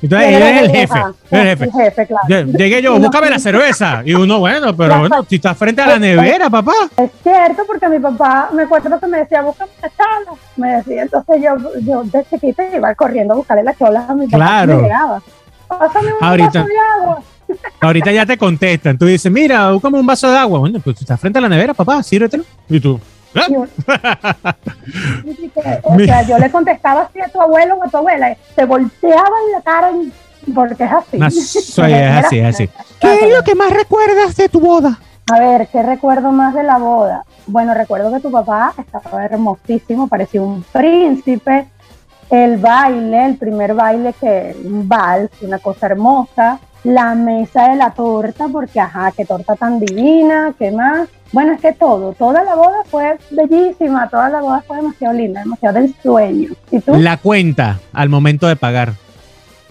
Entonces, 0.02 0.28
él 0.30 0.42
es 0.44 0.62
el 0.62 0.70
jefe. 0.72 1.00
El 1.32 1.42
jefe. 1.48 1.64
El 1.66 1.72
jefe, 1.72 2.08
claro. 2.08 2.28
Lle- 2.28 2.58
Llegué 2.58 2.82
yo, 2.82 3.00
búscame 3.00 3.30
la 3.30 3.40
cerveza. 3.40 4.02
Y 4.06 4.14
uno, 4.14 4.40
bueno, 4.40 4.76
pero 4.76 5.00
bueno, 5.00 5.26
si 5.28 5.36
estás 5.38 5.58
frente 5.58 5.82
a 5.82 5.88
la 5.88 6.00
nevera, 6.00 6.50
papá. 6.50 6.74
Es 6.98 7.10
cierto, 7.24 7.64
porque 7.66 7.88
mi 7.90 8.00
papá, 8.00 8.50
me 8.54 8.64
acuerdo 8.64 9.00
que 9.00 9.08
me 9.08 9.18
decía, 9.20 9.42
búscame 9.42 9.72
la 9.82 9.90
chola. 9.90 10.40
Me 10.56 10.68
decía, 10.78 11.02
entonces 11.04 11.42
yo, 11.42 11.80
yo 11.82 12.04
de 12.04 12.26
chiquita 12.30 12.64
iba 12.76 12.94
corriendo 12.96 13.34
a 13.34 13.38
buscarle 13.38 13.64
la 13.64 13.74
chola 13.76 14.06
a 14.08 14.14
mi 14.14 14.26
papá. 14.28 14.38
Claro. 14.38 14.82
llegaba. 14.82 15.22
Pásame 15.68 16.08
un 16.14 16.24
Ahorita. 16.24 16.60
vaso 16.60 16.68
de 16.68 17.02
agua. 17.02 17.20
Ahorita 17.82 18.12
ya 18.12 18.26
te 18.26 18.38
contestan. 18.38 18.98
Tú 18.98 19.06
dices, 19.06 19.32
mira, 19.32 19.72
búscame 19.72 20.00
un 20.00 20.06
vaso 20.06 20.30
de 20.30 20.38
agua. 20.38 20.60
Bueno, 20.60 20.80
pues 20.84 20.98
si 20.98 21.04
estás 21.06 21.20
frente 21.20 21.40
a 21.40 21.42
la 21.42 21.50
nevera, 21.50 21.74
papá, 21.74 22.04
sírvetelo. 22.04 22.44
Y 22.70 22.80
tú, 22.80 23.00
¿eh? 23.36 23.68
O 25.84 25.98
sea, 25.98 26.22
yo 26.24 26.38
le 26.38 26.50
contestaba 26.52 27.02
así 27.02 27.20
a 27.20 27.28
tu 27.30 27.42
abuelo 27.42 27.76
o 27.76 27.84
a 27.84 27.90
tu 27.90 27.98
abuela, 27.98 28.36
se 28.56 28.66
volteaba 28.66 29.36
en 29.46 29.52
la 29.54 29.62
cara 29.62 29.92
porque 30.56 30.84
es 30.86 30.92
así. 30.92 31.18
No, 31.18 31.30
soy- 31.32 31.92
es 31.94 31.98
Era- 32.00 32.20
así, 32.20 32.40
es 32.40 32.56
así. 32.56 32.70
¿Qué 33.00 33.14
es 33.28 33.36
lo 33.36 33.44
que 33.44 33.56
más 33.56 33.72
recuerdas 33.72 34.36
de 34.36 34.50
tu 34.50 34.60
boda? 34.60 35.00
A 35.32 35.40
ver, 35.40 35.68
¿qué 35.68 35.84
recuerdo 35.84 36.32
más 36.32 36.54
de 36.54 36.64
la 36.64 36.78
boda? 36.78 37.26
Bueno, 37.48 37.74
recuerdo 37.74 38.14
que 38.14 38.22
tu 38.22 38.32
papá 38.32 38.74
estaba 38.78 39.26
hermosísimo, 39.26 40.08
parecía 40.08 40.42
un 40.42 40.64
príncipe. 40.72 41.68
El 42.30 42.58
baile, 42.58 43.26
el 43.26 43.38
primer 43.38 43.74
baile 43.74 44.14
que 44.20 44.56
un 44.64 44.88
vals, 44.88 45.30
una 45.42 45.60
cosa 45.60 45.86
hermosa. 45.88 46.60
La 46.84 47.16
mesa 47.16 47.70
de 47.70 47.76
la 47.76 47.92
torta, 47.92 48.48
porque 48.52 48.80
ajá, 48.80 49.12
qué 49.16 49.26
torta 49.26 49.56
tan 49.56 49.80
divina, 49.80 50.54
qué 50.58 50.72
más. 50.72 51.10
Bueno, 51.34 51.54
es 51.54 51.62
que 51.62 51.74
todo, 51.74 52.14
toda 52.14 52.44
la 52.44 52.56
boda 52.56 52.84
fue 52.90 53.18
bellísima, 53.32 54.08
toda 54.10 54.30
la 54.30 54.42
boda 54.42 54.64
fue 54.66 54.78
demasiado 54.78 55.14
linda, 55.14 55.42
demasiado 55.42 55.82
del 55.82 55.94
sueño. 56.02 56.50
¿Y 56.72 56.80
tú? 56.80 56.96
La 56.96 57.18
cuenta 57.18 57.80
al 57.92 58.08
momento 58.10 58.48
de 58.48 58.56
pagar. 58.56 58.94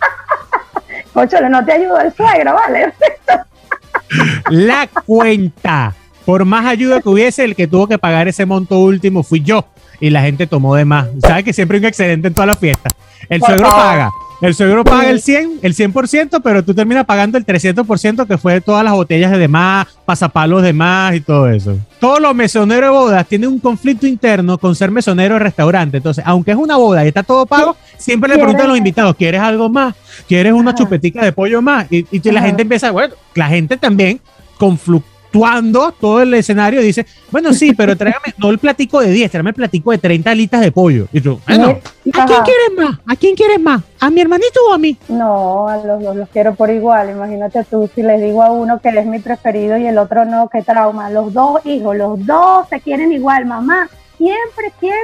Cóchale, 1.14 1.48
no 1.48 1.64
te 1.64 1.72
ayudó 1.72 1.98
el 2.00 2.12
suegro, 2.14 2.54
¿vale? 2.54 2.92
La 4.50 4.88
cuenta. 5.06 5.94
Por 6.24 6.44
más 6.44 6.66
ayuda 6.66 7.00
que 7.00 7.08
hubiese, 7.08 7.44
el 7.44 7.54
que 7.54 7.66
tuvo 7.68 7.86
que 7.86 7.98
pagar 7.98 8.28
ese 8.28 8.46
monto 8.46 8.78
último 8.80 9.22
fui 9.22 9.42
yo. 9.42 9.64
Y 10.00 10.10
la 10.10 10.22
gente 10.22 10.46
tomó 10.46 10.74
de 10.74 10.84
más. 10.84 11.06
¿Sabes 11.22 11.44
que 11.44 11.52
siempre 11.52 11.76
hay 11.78 11.84
un 11.84 11.86
excedente 11.88 12.28
en 12.28 12.34
todas 12.34 12.48
las 12.48 12.58
fiestas? 12.58 12.92
El 13.28 13.40
Por 13.40 13.48
suegro 13.48 13.66
favor. 13.68 13.82
paga. 13.82 14.10
El 14.42 14.54
suegro 14.54 14.84
paga 14.84 15.08
el 15.08 15.22
100, 15.22 15.60
el 15.62 15.74
100%, 15.74 16.40
pero 16.44 16.62
tú 16.62 16.74
terminas 16.74 17.06
pagando 17.06 17.38
el 17.38 17.46
300% 17.46 18.26
que 18.26 18.36
fue 18.36 18.54
de 18.54 18.60
todas 18.60 18.84
las 18.84 18.92
botellas 18.92 19.30
de 19.30 19.38
demás, 19.38 19.86
pasapalos 20.04 20.62
de 20.62 20.74
más 20.74 21.14
y 21.14 21.20
todo 21.20 21.48
eso. 21.48 21.78
Todos 22.00 22.20
los 22.20 22.34
mesoneros 22.34 22.90
de 22.90 22.98
bodas 22.98 23.26
tienen 23.26 23.48
un 23.48 23.58
conflicto 23.58 24.06
interno 24.06 24.58
con 24.58 24.76
ser 24.76 24.90
mesonero 24.90 25.34
de 25.34 25.40
restaurante. 25.40 25.96
Entonces, 25.96 26.22
aunque 26.26 26.50
es 26.50 26.56
una 26.58 26.76
boda 26.76 27.04
y 27.04 27.08
está 27.08 27.22
todo 27.22 27.46
pago, 27.46 27.76
siempre 27.96 28.28
le 28.28 28.36
preguntan 28.36 28.66
a 28.66 28.68
los 28.68 28.78
invitados, 28.78 29.16
¿quieres 29.16 29.40
algo 29.40 29.70
más? 29.70 29.94
¿Quieres 30.28 30.52
una 30.52 30.74
chupetica 30.74 31.24
de 31.24 31.32
pollo 31.32 31.62
más? 31.62 31.90
Y, 31.90 32.06
y 32.10 32.30
la 32.30 32.42
gente 32.42 32.62
empieza, 32.62 32.90
bueno, 32.90 33.14
la 33.34 33.48
gente 33.48 33.78
también 33.78 34.20
conflicto 34.58 35.15
cuando 35.36 35.92
todo 35.92 36.22
el 36.22 36.34
escenario 36.34 36.80
dice, 36.80 37.06
bueno, 37.30 37.52
sí, 37.52 37.74
pero 37.74 37.96
tráigame, 37.96 38.34
no 38.38 38.50
el 38.50 38.58
platico 38.58 39.00
de 39.00 39.10
10, 39.10 39.30
tráigame 39.30 39.50
el 39.50 39.54
platico 39.54 39.90
de 39.90 39.98
30 39.98 40.30
alitas 40.30 40.60
de 40.60 40.72
pollo. 40.72 41.08
Y 41.12 41.20
tú, 41.20 41.40
bueno, 41.46 41.68
¿a 41.68 42.26
quién 42.26 42.42
quieres 42.42 42.70
más? 42.76 42.98
¿A 43.06 43.16
quién 43.16 43.34
quieres 43.34 43.60
más? 43.60 43.82
¿A 44.00 44.10
mi 44.10 44.20
hermanito 44.20 44.60
o 44.68 44.72
a 44.72 44.78
mí? 44.78 44.96
No, 45.08 45.68
a 45.68 45.76
los 45.78 46.02
dos 46.02 46.16
los 46.16 46.28
quiero 46.30 46.54
por 46.54 46.70
igual. 46.70 47.10
Imagínate 47.10 47.64
tú, 47.64 47.88
si 47.94 48.02
les 48.02 48.20
digo 48.20 48.42
a 48.42 48.50
uno 48.50 48.80
que 48.80 48.88
es 48.88 49.06
mi 49.06 49.18
preferido 49.18 49.76
y 49.76 49.86
el 49.86 49.98
otro 49.98 50.24
no, 50.24 50.48
qué 50.48 50.62
trauma. 50.62 51.10
Los 51.10 51.32
dos 51.32 51.64
hijos, 51.64 51.96
los 51.96 52.24
dos 52.24 52.68
se 52.68 52.80
quieren 52.80 53.12
igual. 53.12 53.46
Mamá 53.46 53.88
siempre 54.16 54.72
quiere 54.80 54.96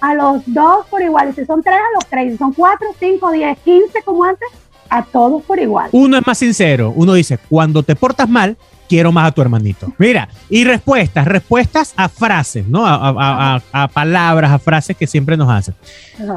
a 0.00 0.14
los 0.14 0.42
dos 0.46 0.86
por 0.90 1.02
igual. 1.02 1.30
Y 1.30 1.32
si 1.32 1.44
son 1.46 1.62
tres, 1.62 1.76
a 1.76 1.94
los 1.94 2.06
tres. 2.06 2.32
Si 2.32 2.38
son 2.38 2.52
cuatro, 2.52 2.88
cinco, 2.98 3.30
diez, 3.32 3.58
quince, 3.64 4.02
como 4.04 4.24
antes, 4.24 4.48
a 4.90 5.02
todos 5.02 5.42
por 5.42 5.58
igual. 5.58 5.88
Uno 5.92 6.18
es 6.18 6.26
más 6.26 6.38
sincero. 6.38 6.92
Uno 6.94 7.14
dice, 7.14 7.38
cuando 7.48 7.82
te 7.82 7.96
portas 7.96 8.28
mal, 8.28 8.56
quiero 8.88 9.12
más 9.12 9.28
a 9.28 9.32
tu 9.32 9.42
hermanito. 9.42 9.92
Mira, 9.98 10.28
y 10.48 10.64
respuestas, 10.64 11.26
respuestas 11.26 11.94
a 11.96 12.08
frases, 12.08 12.66
¿no? 12.66 12.84
A, 12.86 13.88
palabras, 13.92 14.50
a 14.50 14.58
frases 14.58 14.96
que 14.96 15.06
siempre 15.06 15.36
nos 15.36 15.50
hacen. 15.50 15.74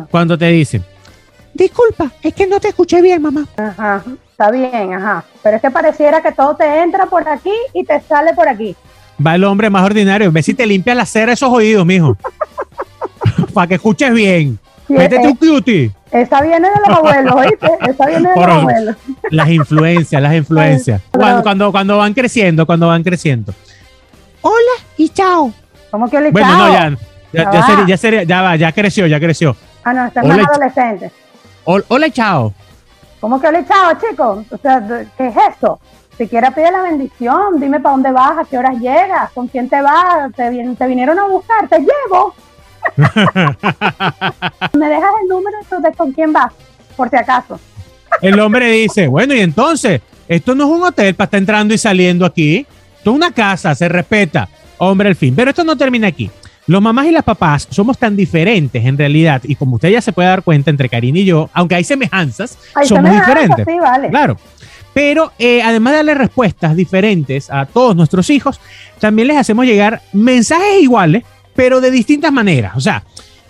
Cuando 0.09 0.37
te 0.37 0.47
dicen, 0.47 0.83
disculpa, 1.53 2.11
es 2.21 2.33
que 2.33 2.47
no 2.47 2.59
te 2.59 2.69
escuché 2.69 3.01
bien, 3.01 3.21
mamá. 3.21 3.45
Ajá, 3.57 4.03
está 4.31 4.51
bien, 4.51 4.93
ajá. 4.93 5.23
Pero 5.43 5.55
es 5.57 5.61
que 5.61 5.71
pareciera 5.71 6.21
que 6.21 6.31
todo 6.31 6.55
te 6.55 6.81
entra 6.81 7.05
por 7.07 7.27
aquí 7.27 7.53
y 7.73 7.83
te 7.83 7.99
sale 8.01 8.33
por 8.33 8.47
aquí. 8.47 8.75
Va 9.25 9.35
el 9.35 9.43
hombre 9.43 9.69
más 9.69 9.83
ordinario, 9.83 10.31
ve 10.31 10.43
si 10.43 10.53
te 10.53 10.65
limpia 10.65 10.93
la 10.93 11.05
cera 11.05 11.33
esos 11.33 11.49
oídos, 11.49 11.85
mijo. 11.85 12.15
Para 13.53 13.67
que 13.67 13.75
escuches 13.75 14.13
bien. 14.13 14.59
Métete 14.87 15.27
un 15.27 15.35
cutie. 15.35 15.91
Esa 16.11 16.41
viene 16.41 16.69
de 16.69 16.75
los 16.87 16.97
abuelos, 16.97 17.35
¿oíste? 17.35 17.69
Esa 17.89 18.05
viene 18.05 18.29
de 18.29 18.35
los 18.35 18.47
abuelos. 18.47 18.95
Las 19.29 19.49
influencias, 19.49 20.21
las 20.21 20.33
influencias. 20.33 21.01
Cuando, 21.11 21.71
cuando, 21.71 21.97
van 21.97 22.13
creciendo, 22.13 22.65
cuando 22.65 22.87
van 22.87 23.03
creciendo. 23.03 23.53
Hola 24.41 24.55
y 24.95 25.09
chao. 25.09 25.51
¿Cómo 25.91 26.09
que 26.09 26.17
hola 26.17 26.29
y 26.29 26.31
bueno, 26.31 26.47
chao? 26.47 26.57
Bueno, 26.57 26.89
no, 26.91 26.97
ya, 27.33 27.85
ya, 27.87 27.97
sería, 27.97 28.23
ya, 28.23 28.41
va, 28.41 28.55
ya 28.55 28.71
creció, 28.71 29.05
ya 29.07 29.19
creció. 29.19 29.55
Ah, 29.83 29.93
no, 29.93 30.05
están 30.05 30.27
más 30.27 30.47
adolescentes. 30.47 31.11
Hola 31.65 32.07
y 32.07 32.11
chao. 32.11 32.53
¿Cómo 33.19 33.41
que 33.41 33.47
hola 33.47 33.59
y 33.59 33.65
chao, 33.65 33.93
chicos? 33.99 34.45
O 34.49 34.57
sea, 34.57 35.05
¿qué 35.17 35.27
es 35.27 35.35
eso? 35.57 35.79
Si 36.17 36.27
quieres 36.27 36.51
pide 36.53 36.71
la 36.71 36.81
bendición, 36.81 37.59
dime 37.59 37.79
para 37.79 37.93
dónde 37.93 38.11
vas, 38.11 38.39
a 38.39 38.45
qué 38.45 38.57
horas 38.57 38.75
llegas, 38.79 39.31
con 39.33 39.47
quién 39.47 39.69
te 39.69 39.79
vas, 39.81 40.31
te, 40.35 40.49
te 40.75 40.87
vinieron 40.87 41.19
a 41.19 41.27
buscar, 41.27 41.67
te 41.67 41.79
llevo. 41.79 42.33
¿Me 44.73 44.89
dejas 44.89 45.11
el 45.21 45.27
número 45.29 45.57
de 45.81 45.93
con 45.95 46.11
quién 46.11 46.33
vas? 46.33 46.51
Por 46.95 47.09
si 47.09 47.15
acaso. 47.15 47.59
El 48.21 48.39
hombre 48.39 48.71
dice, 48.71 49.07
bueno, 49.07 49.33
y 49.35 49.41
entonces, 49.41 50.01
esto 50.27 50.55
no 50.55 50.65
es 50.65 50.69
un 50.69 50.83
hotel 50.83 51.13
para 51.15 51.25
estar 51.25 51.37
entrando 51.37 51.73
y 51.73 51.77
saliendo 51.77 52.25
aquí. 52.25 52.65
Esto 52.97 53.11
es 53.11 53.15
una 53.15 53.31
casa, 53.31 53.75
se 53.75 53.87
respeta. 53.87 54.49
Hombre, 54.79 55.09
al 55.09 55.15
fin. 55.15 55.35
Pero 55.35 55.51
esto 55.51 55.63
no 55.63 55.77
termina 55.77 56.07
aquí. 56.07 56.31
Los 56.67 56.81
mamás 56.81 57.05
y 57.05 57.11
las 57.11 57.23
papás 57.23 57.67
somos 57.69 57.97
tan 57.97 58.15
diferentes 58.15 58.83
en 58.83 58.97
realidad, 58.97 59.41
y 59.45 59.55
como 59.55 59.75
usted 59.75 59.89
ya 59.89 60.01
se 60.01 60.11
puede 60.11 60.27
dar 60.27 60.43
cuenta 60.43 60.69
entre 60.69 60.89
Karina 60.89 61.19
y 61.19 61.23
yo, 61.23 61.49
aunque 61.53 61.75
hay 61.75 61.85
semejanzas, 61.85 62.57
somos 62.83 63.09
diferentes. 63.09 63.65
Sí, 63.65 63.79
vale. 63.79 64.09
Claro. 64.09 64.37
Pero 64.93 65.31
eh, 65.39 65.61
además 65.61 65.93
de 65.93 65.97
darle 65.97 66.15
respuestas 66.15 66.75
diferentes 66.75 67.49
a 67.49 67.67
todos 67.67 67.95
nuestros 67.95 68.29
hijos, 68.29 68.59
también 68.99 69.29
les 69.29 69.37
hacemos 69.37 69.65
llegar 69.65 70.01
mensajes 70.11 70.81
iguales, 70.81 71.23
pero 71.57 71.81
de 71.81 71.89
distintas 71.89 72.31
maneras. 72.31 72.77
O 72.77 72.79
sea, 72.79 73.03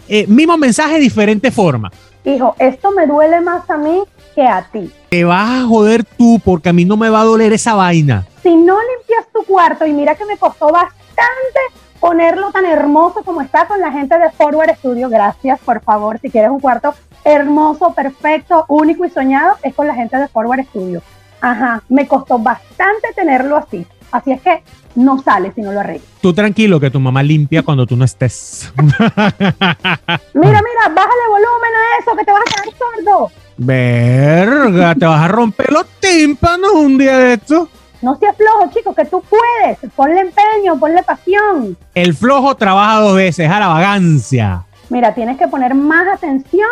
eh, 0.08 0.26
mismo 0.28 0.58
mensaje, 0.58 0.98
diferente 0.98 1.52
forma. 1.52 1.92
Hijo, 2.24 2.56
esto 2.58 2.92
me 2.92 3.06
duele 3.06 3.42
más 3.42 3.70
a 3.70 3.78
mí 3.78 4.02
que 4.34 4.48
a 4.48 4.66
ti. 4.72 4.90
Te 5.10 5.26
vas 5.26 5.50
a 5.50 5.68
joder 5.68 6.06
tú 6.06 6.40
porque 6.44 6.70
a 6.70 6.74
mí 6.74 6.86
no 6.86 6.96
me 6.96 7.10
va 7.10 7.22
a 7.22 7.26
doler 7.26 7.52
esa 7.52 7.76
vaina. 7.76 8.26
Si 8.42 8.56
no 8.56 8.78
limpias 8.80 9.28
tu 9.34 9.44
cuarto, 9.44 9.86
y 9.86 9.92
mira 9.92 10.16
que 10.16 10.26
me 10.26 10.38
costó 10.38 10.72
bastante 10.72 11.60
ponerlo 12.00 12.52
tan 12.52 12.66
hermoso 12.66 13.24
como 13.24 13.42
está 13.42 13.68
con 13.68 13.82
la 13.82 13.92
gente 13.92 14.18
de 14.18 14.30
Forward 14.32 14.76
Studio, 14.78 15.10
gracias 15.10 15.60
por 15.60 15.82
favor, 15.82 16.20
si 16.20 16.30
quieres 16.30 16.52
un 16.52 16.60
cuarto 16.60 16.94
hermoso, 17.26 17.94
perfecto, 17.94 18.64
único 18.70 19.04
y 19.04 19.10
soñado, 19.10 19.56
es 19.64 19.74
con 19.74 19.88
la 19.88 19.96
gente 19.96 20.16
de 20.18 20.28
Forward 20.30 20.64
Studio. 20.66 21.02
Ajá, 21.42 21.84
me 21.90 22.08
costó 22.08 22.40
bastante 22.40 23.10
tenerlo 23.16 23.58
así. 23.58 23.86
Así 24.12 24.32
es 24.32 24.42
que 24.42 24.64
no 24.96 25.22
sale 25.22 25.52
si 25.54 25.62
no 25.62 25.72
lo 25.72 25.80
arreglas. 25.80 26.08
Tú 26.22 26.34
tranquilo 26.34 26.80
que 26.80 26.90
tu 26.90 27.00
mamá 27.00 27.22
limpia 27.24 27.64
cuando 27.64 27.86
tú 27.86 27.96
no 27.96 28.06
estés. 28.06 28.72
mira, 28.78 28.92
mira, 30.34 30.62
bájale 30.90 31.24
volumen 31.30 31.72
a 31.76 32.02
eso 32.02 32.16
que 32.18 32.26
te 32.26 32.32
vas 32.32 32.42
a 32.42 32.64
quedar 32.64 32.78
sordo. 32.78 33.32
Verga, 33.58 34.96
te 34.96 35.06
vas 35.06 35.22
a 35.22 35.28
romper 35.28 35.72
los 35.72 35.86
tímpanos 36.00 36.72
un 36.74 36.98
día 36.98 37.18
de 37.18 37.34
esto. 37.34 37.70
No 38.02 38.16
seas 38.18 38.36
flojo, 38.38 38.70
chicos, 38.72 38.96
que 38.96 39.06
tú 39.06 39.24
puedes. 39.28 39.80
Ponle 39.96 40.22
empeño, 40.22 40.80
ponle 40.80 41.02
pasión. 41.04 41.76
El 41.96 42.16
flojo 42.16 42.56
trabaja 42.56 43.00
dos 43.00 43.16
veces, 43.16 43.50
a 43.50 43.60
la 43.60 43.68
vagancia. 43.68 44.64
Mira, 44.90 45.14
tienes 45.14 45.38
que 45.38 45.48
poner 45.48 45.74
más 45.74 46.08
atención 46.08 46.70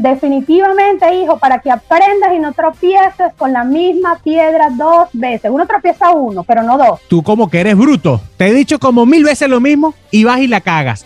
Definitivamente, 0.00 1.14
hijo, 1.14 1.38
para 1.38 1.58
que 1.58 1.70
aprendas 1.70 2.32
y 2.34 2.38
no 2.38 2.54
tropieces 2.54 3.34
con 3.36 3.52
la 3.52 3.64
misma 3.64 4.18
piedra 4.24 4.70
dos 4.70 5.10
veces. 5.12 5.50
Uno 5.50 5.66
tropieza 5.66 6.10
uno, 6.12 6.42
pero 6.42 6.62
no 6.62 6.78
dos. 6.78 7.00
Tú 7.06 7.22
como 7.22 7.50
que 7.50 7.60
eres 7.60 7.76
bruto. 7.76 8.18
Te 8.38 8.46
he 8.46 8.54
dicho 8.54 8.78
como 8.78 9.04
mil 9.04 9.22
veces 9.22 9.46
lo 9.50 9.60
mismo 9.60 9.92
y 10.10 10.24
vas 10.24 10.40
y 10.40 10.46
la 10.46 10.62
cagas. 10.62 11.04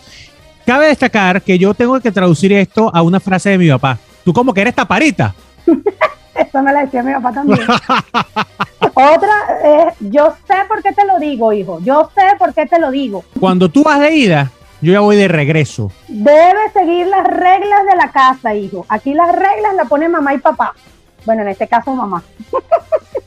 Cabe 0.65 0.87
destacar 0.87 1.41
que 1.41 1.59
yo 1.59 1.73
tengo 1.73 1.99
que 1.99 2.09
traducir 2.09 2.53
esto 2.53 2.89
a 2.93 3.01
una 3.01 3.19
frase 3.19 3.49
de 3.49 3.57
mi 3.57 3.69
papá. 3.69 3.97
Tú 4.23 4.31
como 4.31 4.53
que 4.53 4.61
eres 4.61 4.73
taparita. 4.73 5.35
Eso 6.33 6.63
me 6.63 6.71
la 6.71 6.85
decía 6.85 7.03
mi 7.03 7.11
papá 7.11 7.33
también. 7.33 7.67
Otra 8.93 9.89
es, 9.89 9.95
yo 9.99 10.33
sé 10.47 10.55
por 10.69 10.81
qué 10.81 10.93
te 10.93 11.05
lo 11.05 11.19
digo, 11.19 11.51
hijo. 11.51 11.81
Yo 11.81 12.09
sé 12.15 12.21
por 12.39 12.53
qué 12.53 12.65
te 12.65 12.79
lo 12.79 12.91
digo. 12.91 13.25
Cuando 13.41 13.67
tú 13.67 13.83
vas 13.83 13.99
de 13.99 14.15
ida, 14.15 14.51
yo 14.85 14.93
ya 14.93 14.99
voy 14.99 15.15
de 15.15 15.27
regreso. 15.27 15.91
Debe 16.07 16.69
seguir 16.71 17.07
las 17.07 17.25
reglas 17.25 17.85
de 17.89 17.95
la 17.97 18.11
casa, 18.11 18.53
hijo. 18.53 18.85
Aquí 18.87 19.13
las 19.13 19.31
reglas 19.31 19.75
las 19.75 19.89
pone 19.89 20.07
mamá 20.07 20.33
y 20.33 20.37
papá. 20.37 20.73
Bueno, 21.25 21.41
en 21.41 21.47
este 21.49 21.67
caso 21.67 21.95
mamá. 21.95 22.23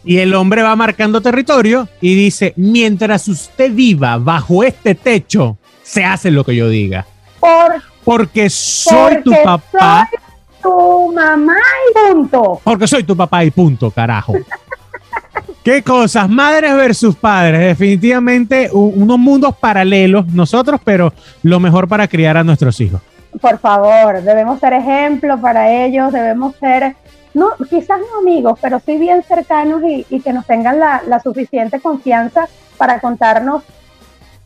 Y 0.05 0.19
el 0.19 0.35
hombre 0.35 0.63
va 0.63 0.77
marcando 0.77 1.21
territorio 1.21 1.89
y 2.01 2.15
dice, 2.15 2.55
mientras 2.57 3.27
usted 3.27 3.73
viva 3.73 4.17
bajo 4.19 4.63
este 4.63 4.95
techo, 4.95 5.59
se 5.83 6.05
hace 6.05 6.31
lo 6.31 6.45
que 6.45 6.55
yo 6.55 6.69
diga. 6.69 7.05
Por, 7.41 7.83
porque 8.05 8.49
soy 8.49 9.23
tu 9.23 9.33
papá. 9.43 10.09
Soy 10.11 10.21
tu 10.63 11.13
mamá 11.13 11.57
y 11.91 12.15
punto. 12.15 12.61
Porque 12.63 12.87
soy 12.87 13.03
tu 13.03 13.17
papá 13.17 13.45
y 13.45 13.51
punto, 13.51 13.91
carajo. 13.91 14.35
Qué 15.69 15.83
cosas, 15.83 16.31
madres 16.31 16.75
versus 16.75 17.15
padres, 17.15 17.61
definitivamente 17.61 18.71
unos 18.73 19.19
mundos 19.19 19.55
paralelos 19.55 20.27
nosotros, 20.29 20.81
pero 20.83 21.13
lo 21.43 21.61
mejor 21.61 21.87
para 21.87 22.09
criar 22.09 22.39
a 22.39 22.43
nuestros 22.43 22.81
hijos. 22.81 23.03
Por 23.39 23.59
favor, 23.59 24.23
debemos 24.23 24.61
ser 24.61 24.73
ejemplo 24.73 25.39
para 25.39 25.71
ellos, 25.71 26.11
debemos 26.11 26.57
ser, 26.57 26.97
no, 27.35 27.51
quizás 27.69 27.99
no 27.99 28.21
amigos, 28.21 28.59
pero 28.63 28.81
sí 28.81 28.97
bien 28.97 29.23
cercanos 29.23 29.83
y, 29.87 30.21
que 30.21 30.33
nos 30.33 30.47
tengan 30.47 30.81
la, 30.81 31.21
suficiente 31.23 31.81
confianza 31.81 32.49
para 32.79 32.99
contarnos 32.99 33.63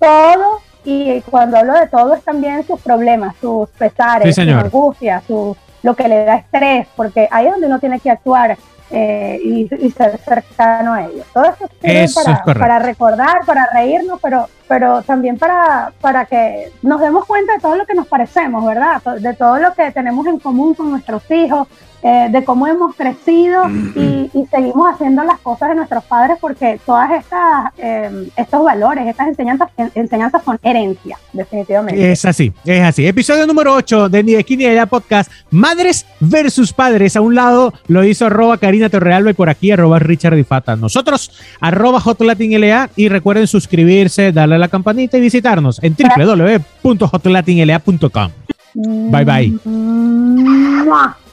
todo 0.00 0.60
y 0.84 1.20
cuando 1.30 1.56
hablo 1.56 1.74
de 1.74 1.86
todo 1.86 2.14
es 2.14 2.24
también 2.24 2.66
sus 2.66 2.80
problemas, 2.80 3.36
sus 3.40 3.68
pesares, 3.68 4.34
sus 4.34 4.48
angustias, 4.48 5.22
su, 5.28 5.56
lo 5.84 5.94
que 5.94 6.08
le 6.08 6.24
da 6.24 6.34
estrés, 6.34 6.88
porque 6.96 7.28
ahí 7.30 7.46
es 7.46 7.52
donde 7.52 7.68
uno 7.68 7.78
tiene 7.78 8.00
que 8.00 8.10
actuar 8.10 8.58
eh, 8.92 9.40
y, 9.42 9.90
ser 9.90 10.18
cercano 10.18 10.92
a 10.92 11.06
ellos. 11.06 11.26
Todo 11.32 11.44
eso, 11.44 11.68
es 11.80 12.14
para, 12.14 12.42
para, 12.44 12.78
recordar, 12.78 13.44
para 13.46 13.66
reírnos, 13.72 14.20
pero, 14.20 14.48
pero 14.68 15.02
también 15.02 15.38
para, 15.38 15.92
para 16.00 16.26
que 16.26 16.70
nos 16.82 17.00
demos 17.00 17.24
cuenta 17.24 17.54
de 17.54 17.60
todo 17.60 17.76
lo 17.76 17.86
que 17.86 17.94
nos 17.94 18.06
parecemos, 18.06 18.64
¿verdad? 18.64 19.02
De 19.18 19.34
todo 19.34 19.58
lo 19.58 19.72
que 19.74 19.90
tenemos 19.92 20.26
en 20.26 20.38
común 20.38 20.74
con 20.74 20.90
nuestros 20.90 21.22
hijos, 21.30 21.68
eh, 22.02 22.28
de 22.30 22.44
cómo 22.44 22.66
hemos 22.66 22.94
crecido 22.96 23.68
y, 23.94 24.30
seguimos 24.50 24.92
haciendo 24.92 25.22
las 25.24 25.38
cosas 25.40 25.70
de 25.70 25.76
nuestros 25.76 26.04
padres 26.04 26.36
porque 26.40 26.78
todas 26.84 27.10
estas 27.12 27.72
eh, 27.78 28.28
estos 28.36 28.64
valores, 28.64 29.06
estas 29.06 29.28
enseñanzas, 29.28 29.70
enseñanzas 29.94 30.42
son 30.44 30.58
herencia, 30.62 31.18
definitivamente. 31.32 32.12
Es 32.12 32.24
así, 32.24 32.52
es 32.64 32.82
así. 32.82 33.06
Episodio 33.06 33.46
número 33.46 33.74
8 33.74 34.08
de 34.08 34.22
Ni 34.22 34.32
de 34.32 34.40
Esquina 34.40 34.64
y 34.64 34.86
Podcast, 34.86 35.30
Madres 35.50 36.06
versus 36.20 36.72
Padres. 36.72 37.16
A 37.16 37.20
un 37.20 37.34
lado 37.34 37.72
lo 37.86 38.04
hizo 38.04 38.26
arroba 38.26 38.58
Karina 38.58 38.90
Torrealba 38.90 39.30
y 39.30 39.34
por 39.34 39.48
aquí 39.48 39.70
arroba 39.70 39.98
Richard 39.98 40.34
Difata. 40.34 40.76
Nosotros 40.76 41.32
arroba 41.60 42.00
Hotlatinla 42.00 42.90
y 42.96 43.08
recuerden 43.08 43.46
suscribirse, 43.46 44.32
darle 44.32 44.56
a 44.56 44.58
la 44.58 44.68
campanita 44.68 45.16
y 45.18 45.20
visitarnos 45.20 45.80
en 45.82 45.96
www.hotlatinla.com. 45.96 48.30
Bye 48.74 49.24
bye. 49.24 49.52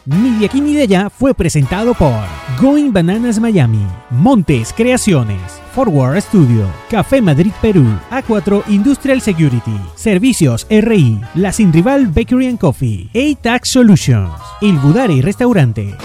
Ni 0.09 0.39
de 0.39 0.47
aquí 0.47 0.59
ni 0.59 0.73
de 0.73 0.81
allá 0.81 1.07
fue 1.11 1.35
presentado 1.35 1.93
por 1.93 2.23
Going 2.59 2.91
Bananas 2.91 3.39
Miami, 3.39 3.85
Montes 4.09 4.73
Creaciones, 4.75 5.39
Forward 5.75 6.19
Studio, 6.19 6.65
Café 6.89 7.21
Madrid 7.21 7.51
Perú, 7.61 7.85
A4 8.09 8.63
Industrial 8.69 9.21
Security, 9.21 9.79
Servicios 9.93 10.65
RI, 10.67 11.21
La 11.35 11.51
Sin 11.53 11.71
Rival 11.71 12.07
Bakery 12.07 12.47
and 12.47 12.57
Coffee, 12.57 13.07
A-Tax 13.13 13.69
Solutions, 13.69 14.31
Il 14.61 14.79
Budari 14.79 15.21
Restaurante, 15.21 15.95